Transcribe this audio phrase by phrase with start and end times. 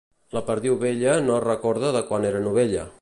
[0.35, 2.89] La perdiu vella no es recorda de quan era novella.